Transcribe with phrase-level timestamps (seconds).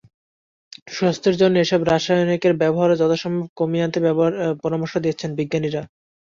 [0.85, 3.99] সুস্বাস্থ্যের জন্য এসব রাসায়নিকের ব্যবহারও যথাসম্ভব কমিয়ে আনতে
[4.63, 5.81] পরামর্শ দিচ্ছেন বিজ্ঞানীরা।